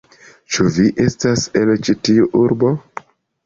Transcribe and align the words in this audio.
Ĉu 0.55 0.65
vi 0.77 0.85
estas 1.03 1.45
el 1.63 1.75
ĉi 1.85 1.97
tiu 2.09 2.29
urbo? 2.43 2.77